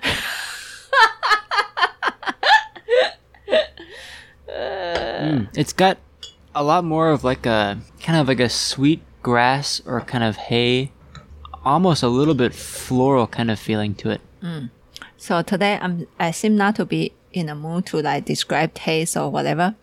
[4.48, 5.48] Mm.
[5.56, 5.98] It's got
[6.55, 10.37] a lot more of like a kind of like a sweet grass or kind of
[10.37, 10.93] hay,
[11.65, 14.21] almost a little bit floral kind of feeling to it.
[14.43, 14.71] Mm.
[15.17, 19.17] So today I'm I seem not to be in a mood to like describe taste
[19.17, 19.75] or whatever.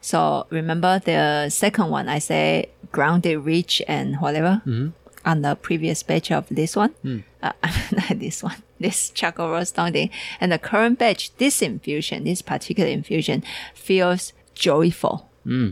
[0.00, 4.88] So remember the second one I say grounded, rich, and whatever mm-hmm.
[5.24, 6.90] on the previous batch of this one.
[7.02, 7.18] Hmm.
[7.42, 7.52] Uh,
[7.92, 8.62] not this one.
[8.78, 10.10] This charcoal roast thing.
[10.40, 13.42] And the current batch, this infusion, this particular infusion,
[13.74, 15.28] feels joyful.
[15.44, 15.70] Hmm.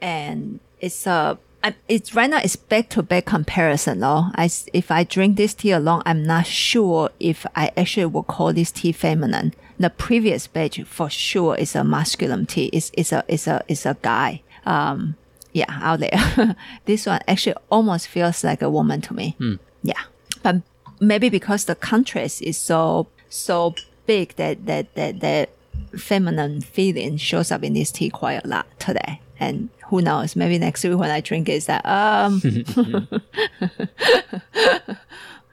[0.00, 4.26] And it's a I- it's right now it's back to back comparison though.
[4.36, 8.52] I if I drink this tea alone, I'm not sure if I actually will call
[8.52, 9.54] this tea feminine.
[9.78, 12.66] The previous batch for sure is a masculine tea.
[12.72, 14.42] It's it's a it's a it's a guy.
[14.66, 15.16] Um,
[15.52, 16.56] yeah, out there.
[16.84, 19.34] this one actually almost feels like a woman to me.
[19.82, 20.02] Yeah,
[20.42, 20.62] but
[21.00, 23.74] maybe because the contrast is so so
[24.06, 25.50] big that that that that
[25.96, 29.20] feminine feeling shows up in this tea quite a lot today.
[29.40, 30.36] And who knows?
[30.36, 32.42] Maybe next week when I drink it, it's that um,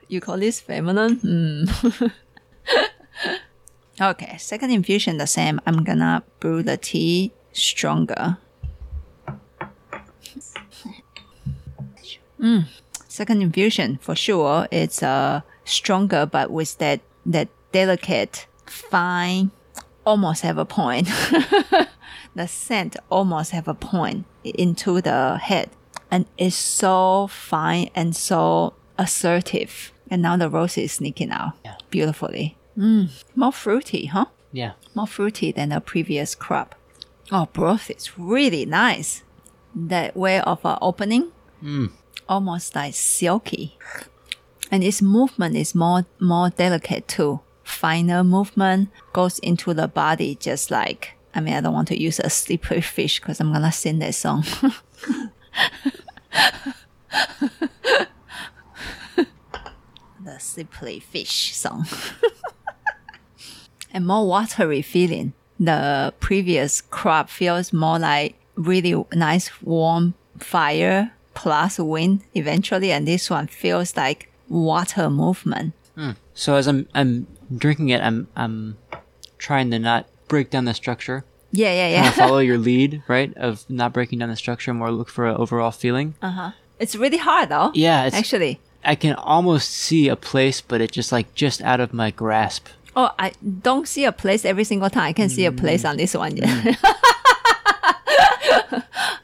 [0.09, 1.15] you call this feminine?
[1.15, 1.63] Hmm.
[4.01, 5.61] okay, second infusion the same.
[5.65, 8.37] I'm gonna brew the tea stronger.
[12.39, 12.65] Mm.
[13.07, 14.67] Second infusion for sure.
[14.69, 19.51] It's uh stronger, but with that that delicate, fine,
[20.05, 21.07] almost have a point.
[22.35, 25.69] the scent almost have a point into the head,
[26.11, 29.91] and it's so fine and so assertive.
[30.11, 31.75] And now the rose is sneaking out Yeah.
[31.89, 32.57] beautifully.
[32.77, 33.09] Mm.
[33.35, 34.25] More fruity, huh?
[34.51, 34.73] Yeah.
[34.93, 36.75] more fruity than the previous crop.
[37.31, 39.23] Oh, broth is really nice.
[39.75, 41.31] That way of uh, opening,
[42.29, 43.77] almost like silky,
[44.71, 47.39] and its movement is more more delicate too.
[47.63, 52.19] Finer movement goes into the body, just like I mean, I don't want to use
[52.19, 54.45] a slippery fish because I'm gonna sing that song.
[60.23, 61.85] the slippery fish song
[63.93, 65.33] and more watery feeling.
[65.59, 73.29] The previous crop feels more like really nice warm fire plus wind eventually, and this
[73.29, 75.73] one feels like water movement.
[75.95, 76.11] Hmm.
[76.33, 78.77] So as I'm I'm drinking it, I'm I'm
[79.37, 81.23] trying to not break down the structure.
[81.51, 82.09] Yeah, yeah, Kind yeah.
[82.09, 83.35] of follow your lead, right?
[83.37, 86.15] Of not breaking down the structure, more look for an overall feeling.
[86.21, 86.51] Uh huh.
[86.79, 87.71] it's really hard though.
[87.73, 88.59] Yeah, it's Actually.
[88.83, 92.67] I can almost see a place, but it just like just out of my grasp.
[92.95, 95.03] Oh, I don't see a place every single time.
[95.05, 96.37] I can see a place on this one.
[96.37, 96.75] Yeah.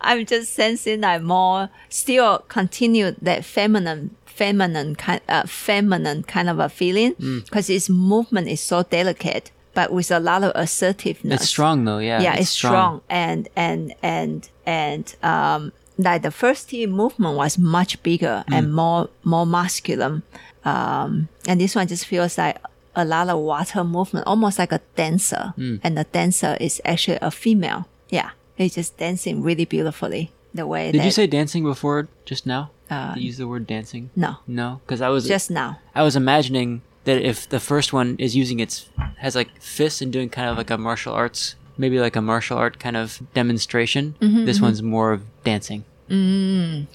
[0.02, 6.60] I'm just sensing that more still continue that feminine, feminine kind, uh, feminine kind of
[6.60, 7.14] a feeling
[7.46, 11.42] because its movement is so delicate, but with a lot of assertiveness.
[11.42, 12.22] It's strong though, yeah.
[12.22, 13.02] yeah, it's, strong.
[13.10, 19.10] and and and and um, like the first team movement was much bigger and more
[19.24, 20.24] more masculine,
[20.66, 22.58] um, and this one just feels like
[22.96, 27.32] a lot of water movement, almost like a dancer, and the dancer is actually a
[27.32, 27.88] female.
[28.10, 30.32] Yeah, it's just dancing really beautifully.
[30.54, 32.72] The way Did that you say dancing before just now?
[32.90, 34.10] Uh, Did you use the word dancing?
[34.18, 35.80] no, No, because I was just now.
[35.96, 40.12] I was imagining that if the first one is using its has like fists and
[40.14, 44.16] doing kind of like a martial arts, maybe like a martial art kind of demonstration.
[44.22, 45.84] Mm-hmm, this one's more of dancing.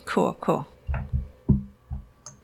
[0.05, 0.66] Cool, cool.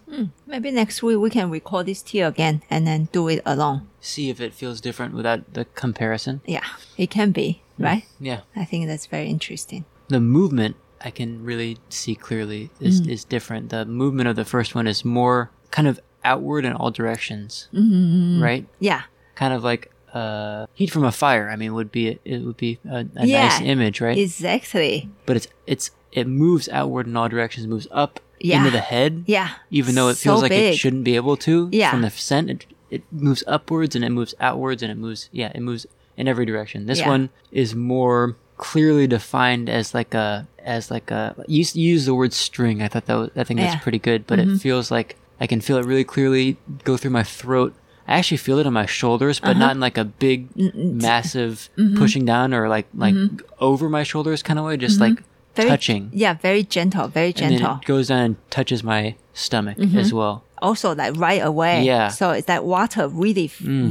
[0.08, 3.88] Hmm, maybe next week we can record this tea again and then do it alone.
[4.00, 6.40] See if it feels different without the comparison.
[6.46, 6.64] Yeah,
[6.98, 8.04] it can be, right?
[8.20, 9.84] Yeah, I think that's very interesting.
[10.08, 13.08] the movement I can really see clearly is Mm.
[13.08, 13.70] is different.
[13.70, 18.42] The movement of the first one is more kind of outward in all directions, Mm-hmm.
[18.42, 18.66] right?
[18.80, 19.02] Yeah,
[19.34, 21.48] Kind of like uh, heat from a fire.
[21.50, 24.16] I mean, would be it would be a, a Yeah, nice image, right?
[24.18, 25.08] exactly.
[25.26, 28.58] but it's it's it moves outward in all directions, moves up Yeah.
[28.58, 29.24] into the head.
[29.26, 29.48] Yeah.
[29.70, 30.74] Even though it So feels like big.
[30.74, 31.68] it shouldn't be able to.
[31.72, 31.90] Yeah.
[31.90, 35.50] From the scent, it, it moves upwards and it moves outwards and it moves yeah,
[35.54, 35.86] it moves
[36.18, 36.84] in every direction.
[36.86, 37.08] This Yeah.
[37.08, 42.14] one is more clearly defined as like a as like a you you use the
[42.14, 42.82] word string.
[42.82, 43.66] I thought that was, I think Yeah.
[43.66, 43.72] Mm-hmm.
[43.72, 47.10] that's pretty good, but it feels like I can feel it really clearly go through
[47.20, 47.74] my throat.
[48.06, 49.58] I actually feel it on my shoulders, but Uh-huh.
[49.64, 51.98] not in like a big, massive Mm-hmm.
[52.00, 53.14] pushing down or like like
[53.58, 54.76] over my shoulders kind of way.
[54.86, 55.18] Just like
[55.54, 57.56] Very, touching, Yeah, very gentle, very gentle.
[57.56, 59.98] and then it goes down and touches my stomach Mm-hmm.
[59.98, 60.36] as well.
[60.68, 61.82] also, like right away.
[61.84, 62.06] Yeah.
[62.08, 62.12] Mm.
[62.18, 63.50] So it's that water really,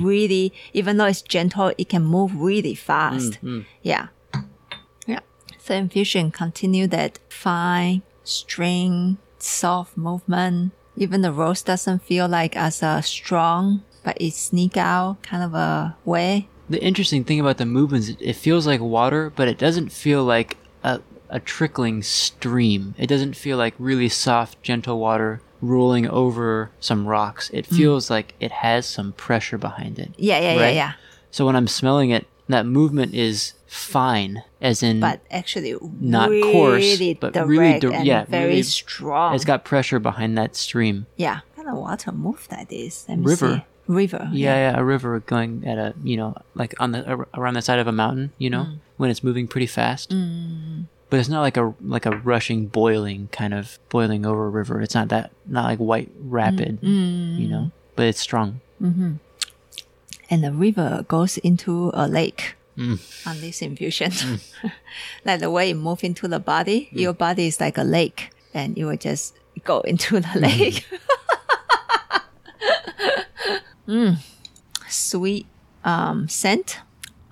[0.09, 3.31] really, even though it's gentle, it can move really fast.
[3.43, 4.07] Mm, Yeah.
[5.05, 5.19] Yeah.
[5.59, 10.71] So infusion continue that fine string, soft movement.
[11.01, 15.55] Even the rose doesn't feel like as a strong, but it sneak out kind of
[15.55, 16.47] a way.
[16.69, 20.23] the interesting thing about the movements, it- it feels like water, but it doesn't feel
[20.23, 22.93] like a, a trickling stream.
[22.97, 27.49] It doesn't feel like really soft, gentle water rolling over some rocks.
[27.51, 27.75] It mm.
[27.75, 30.11] feels like it has some pressure behind it.
[30.17, 30.91] Yeah, yeah, yeah, yeah.
[31.29, 36.53] So when I'm smelling it, that movement is fine, as in But actually, Not really
[36.53, 39.35] coarse, but direct really di- yeah, very really- strong.
[39.35, 41.07] it's got pressure behind that stream.
[41.17, 43.05] yeah, kind of water move like this.
[43.09, 43.55] Let River.
[43.57, 43.63] see.
[43.87, 44.29] River.
[44.31, 47.79] Yeah, yeah, a river going at a you know like on the around the side
[47.79, 48.31] of a mountain.
[48.37, 48.77] You know mm.
[48.97, 50.11] when it's moving pretty fast.
[50.11, 50.85] Mm.
[51.09, 54.79] But it's not like a like a rushing, boiling kind of boiling over a river.
[54.81, 56.79] It's not that not like white mm, rapid.
[56.81, 58.61] You know, but it's strong.
[58.81, 59.13] Mm-hmm.
[60.31, 62.97] And the river goes into a lake Mm.
[63.27, 64.11] on this infusion.
[65.25, 66.99] like the way it moves into the body, Mm.
[67.01, 70.39] your body is like a lake, and you will just go into the Mm-hmm.
[70.39, 70.85] lake.
[73.87, 74.17] mm.
[74.87, 75.45] Sweet
[75.83, 76.79] um, scent.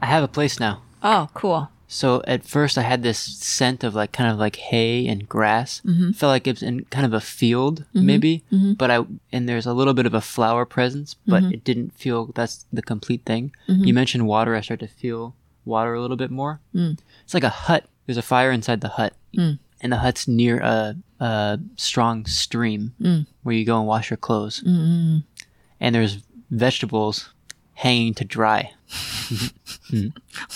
[0.01, 0.81] I have a place now.
[1.01, 1.69] Oh, cool.
[1.91, 5.82] So at first I had this scent of like kind of like hay and grass.
[5.84, 6.12] Mm-hmm.
[6.12, 8.06] Felt like it's in kind of a field mm-hmm.
[8.06, 8.73] maybe, mm-hmm.
[8.73, 12.28] but I and there's a little bit of a flower presence, but it didn't feel
[12.28, 13.52] that's the complete thing.
[13.67, 14.56] You mentioned water.
[14.56, 15.34] I started to feel
[15.65, 16.60] water a little bit more.
[16.75, 16.99] Mm.
[17.23, 17.86] It's like a hut.
[18.06, 19.58] There's a fire inside the hut, mm.
[19.82, 23.25] and the hut's near a, a strong stream mm.
[23.41, 24.62] where you go and wash your clothes.
[24.63, 26.19] And there's
[26.52, 27.30] vegetables
[27.79, 28.71] hanging to dry.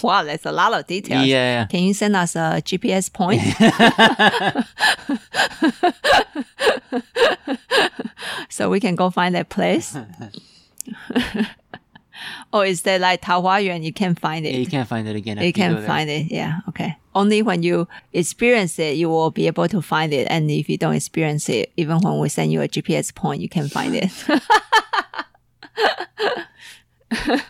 [0.03, 1.25] Wow, that's a lot of details.
[1.25, 1.65] Yeah.
[1.65, 3.41] Can you send us a GPS point?
[8.49, 9.97] so we can go find that place.
[12.53, 14.53] or is there like Taohua you can't find it?
[14.53, 15.39] You can't find it again.
[15.39, 15.88] you can there.
[15.88, 16.31] find it.
[16.31, 16.59] Yeah.
[16.69, 16.95] Okay.
[17.15, 20.27] Only when you experience it, you will be able to find it.
[20.29, 23.49] And if you don't experience it, even when we send you a GPS point, you
[23.49, 24.12] can find it.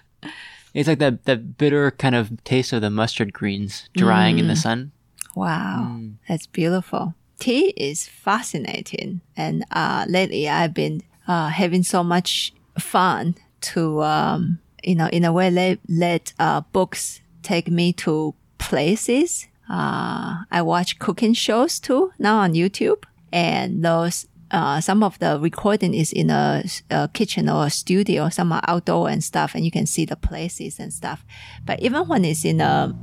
[0.74, 4.40] It's like that that bitter kind of taste of the mustard greens drying Mm.
[4.40, 4.92] in the sun.
[5.36, 7.14] Wow, that's beautiful.
[7.38, 13.36] Tea is fascinating, and uh, lately I've been uh, having so much fun
[13.74, 19.48] to, um, you know, in a way, let let uh, books take me to places.
[19.70, 24.26] Uh, I watch cooking shows too now on YouTube, and those.
[24.54, 28.62] Uh, some of the recording is in a, a kitchen or a studio, some are
[28.68, 31.26] outdoor and stuff, and you can see the places and stuff.
[31.66, 32.96] But even when it's in a,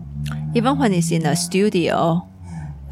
[0.55, 2.25] even when it's in a studio,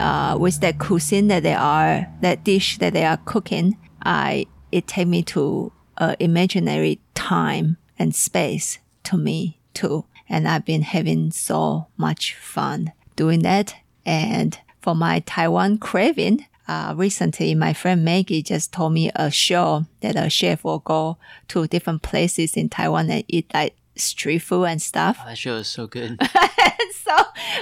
[0.01, 4.89] uh, with that cuisine that they are, that dish that they are cooking, I it
[4.89, 11.31] take me to a imaginary time and space to me too, and I've been having
[11.31, 13.77] so much fun doing that.
[14.05, 19.87] And for my Taiwan craving, uh, recently my friend Maggie just told me a show
[20.01, 21.17] that a chef will go
[21.49, 25.19] to different places in Taiwan and eat like street food and stuff.
[25.23, 26.21] Oh, that show is so good.
[26.93, 27.17] so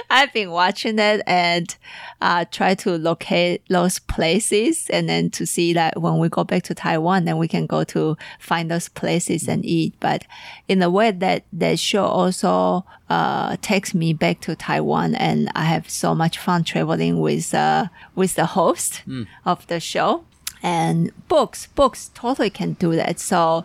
[0.09, 1.75] I've been watching it and
[2.21, 6.63] uh, try to locate those places and then to see that when we go back
[6.63, 9.93] to Taiwan, then we can go to find those places and eat.
[9.99, 10.25] But
[10.67, 15.65] in a way that that show also uh, takes me back to Taiwan, and I
[15.65, 19.03] have so much fun traveling with uh, with the host
[19.45, 20.23] of the show.
[20.63, 23.19] And books, books totally can do that.
[23.19, 23.63] So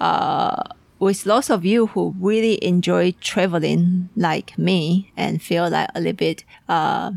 [0.00, 0.62] uh,
[0.98, 6.16] with lots of you who really enjoy traveling like me and feel like a little
[6.16, 7.12] bit uh,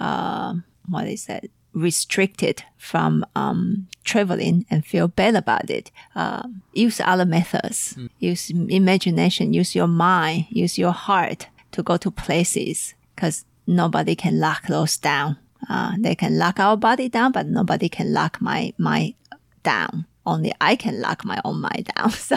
[0.00, 0.54] uh,
[0.88, 1.44] what is that?
[1.74, 5.90] restricted from um, traveling and feel bad about it.
[6.14, 7.98] Um, use other methods.
[8.18, 9.52] Use imagination.
[9.52, 10.46] Use your mind.
[10.50, 15.36] Use your heart to go to places because nobody can lock those down.
[15.68, 19.14] Uh, they can lock our body down but nobody can lock my mind
[19.62, 20.06] down.
[20.26, 22.10] Only i can lock my own mind down.
[22.28, 22.36] So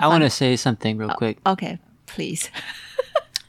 [0.00, 1.38] I want to say something real quick.
[1.46, 2.50] okay please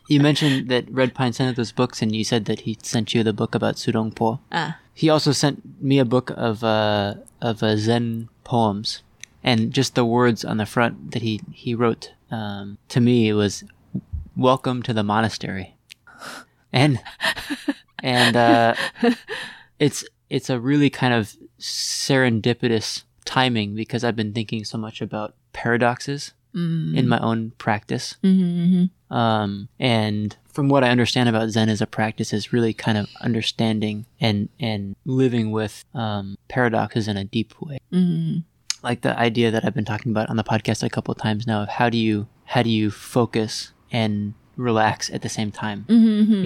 [0.07, 3.23] You mentioned that Red Pine sent those books, and you said that he sent you
[3.23, 4.39] the book about Sudongpo.
[4.53, 4.79] Ah.
[4.93, 9.03] He also sent me a book of uh, of uh, Zen poems,
[9.43, 13.65] and just the words on the front that he he wrote um, to me was
[14.37, 15.75] "Welcome to the monastery,"
[16.71, 17.01] and
[18.01, 18.75] and uh,
[19.79, 25.35] it's it's a really kind of serendipitous timing because I've been thinking so much about
[25.53, 27.07] paradoxes in mm-hmm.
[27.07, 28.15] my own practice.
[28.23, 29.13] Mm-hmm, mm-hmm.
[29.15, 33.07] Um, and from what I understand about Zen as a practice is really kind of
[33.21, 37.77] understanding and, and living with, um, paradoxes in a deep way.
[38.81, 41.45] Like the idea that I've been talking about on the podcast a couple of times
[41.45, 45.85] now of how do you, how do you focus and relax at the same time?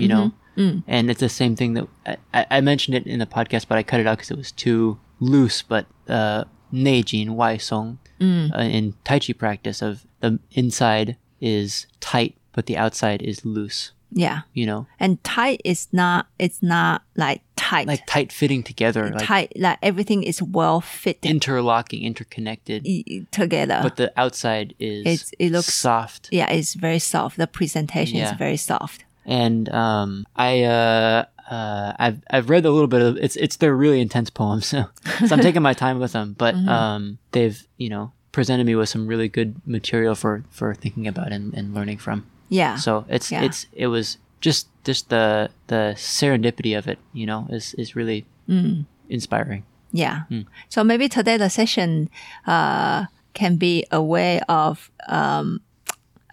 [0.02, 0.32] you know?
[0.58, 0.84] Mm.
[0.88, 3.78] And it's the same thing that I, I I mentioned it in the podcast, but
[3.78, 5.62] I cut it out because it was too loose.
[5.62, 6.44] But uh,
[6.74, 8.24] Neijin Wai Song uh,
[8.60, 13.92] in Tai Chi practice of the inside is tight, but the outside is loose.
[14.14, 14.42] Yeah.
[14.54, 17.88] You know, And tight is not, it's not like tight.
[17.88, 22.86] like tight fitting together, like tight, like everything is well fitted interlocking, interconnected.
[23.32, 23.80] together.
[23.82, 26.28] But the outside is It's- it looks- soft.
[26.32, 27.38] yeah, it's very soft.
[27.38, 28.32] The presentation Yeah.
[28.32, 29.06] is very soft.
[29.26, 33.76] and um, I uh, uh, I've I've read a little bit of it's it's they're
[33.76, 34.86] really intense poems, so,
[35.28, 36.34] so I'm taking my time with them.
[36.38, 36.70] But Mm-hmm.
[36.70, 41.32] um, they've you know presented me with some really good material for for thinking about
[41.32, 42.26] and, and learning from.
[42.50, 42.78] Yeah.
[42.78, 43.44] So it's Yeah.
[43.44, 48.26] it's it was just just the the serendipity of it, you know, is is really
[48.50, 48.86] Mm.
[49.10, 49.64] inspiring.
[49.94, 50.24] Yeah.
[50.30, 50.42] Hmm.
[50.70, 52.10] So maybe today the session
[52.48, 55.60] uh, can be a way of um,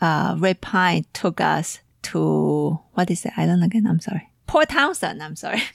[0.01, 3.87] uh, Pine took us to what is the island again?
[3.87, 4.31] I'm sorry.
[4.49, 5.23] Port Townsend.
[5.23, 5.63] I'm sorry.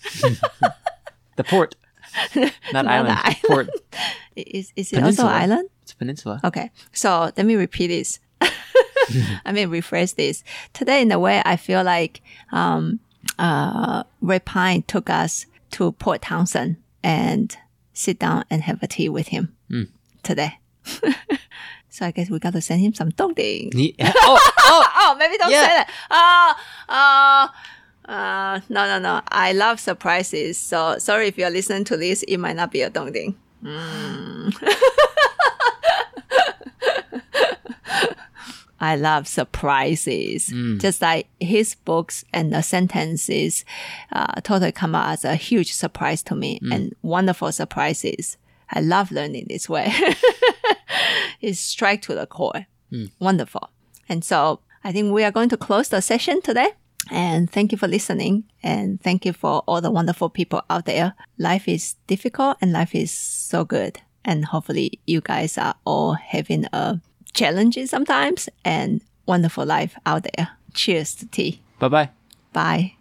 [1.36, 1.74] The port,
[2.36, 3.67] not Not island, port.
[4.36, 5.67] is is it also island?
[5.82, 6.39] It's a peninsula.
[6.43, 6.69] Okay.
[6.91, 8.19] So let me repeat this.
[9.43, 10.43] I mean, rephrase this.
[10.74, 12.21] Today, in a way, I feel like
[12.51, 12.99] um,
[13.39, 17.57] uh, Red Pine took us to Port Townsend and
[17.93, 19.55] sit down and have a tea with him
[20.21, 20.59] today.
[21.89, 23.74] so I guess we got to send him some dongding.
[23.74, 25.61] Ye- oh, Oh, oh, maybe don't Yeah.
[25.63, 25.89] say that.
[26.11, 27.47] Uh, uh,
[28.06, 29.22] uh, no, no, no.
[29.30, 30.58] I love surprises.
[30.58, 33.36] So sorry if you're listening to this, it might not be a dongding.
[33.64, 34.54] Mm.
[38.80, 40.47] I love surprises.
[40.80, 43.64] Just like his books and the sentences
[44.12, 48.38] uh, totally come out as a huge surprise to me and wonderful surprises.
[48.70, 49.89] I love learning this way.
[51.41, 52.66] it's strike to the core.
[53.20, 53.70] Wonderful.
[54.10, 56.72] And so I think we are going to close the session today.
[57.12, 58.45] And thank you for listening.
[58.62, 61.14] And thank you for all the wonderful people out there.
[61.38, 63.99] Life is difficult and life is so good.
[64.26, 67.01] And hopefully you guys are all having a
[67.34, 70.49] challenging sometimes and wonderful life out there.
[70.74, 71.62] Cheers to tea.
[71.80, 72.10] bye bye.
[72.54, 72.93] Bye.